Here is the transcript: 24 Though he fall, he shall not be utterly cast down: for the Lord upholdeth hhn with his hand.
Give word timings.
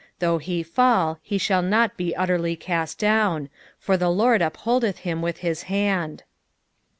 24 0.17 0.17
Though 0.19 0.37
he 0.39 0.63
fall, 0.63 1.19
he 1.21 1.37
shall 1.37 1.61
not 1.61 1.95
be 1.95 2.15
utterly 2.15 2.55
cast 2.55 2.97
down: 2.97 3.49
for 3.77 3.97
the 3.97 4.09
Lord 4.09 4.41
upholdeth 4.41 5.01
hhn 5.03 5.21
with 5.21 5.37
his 5.45 5.61
hand. 5.69 6.23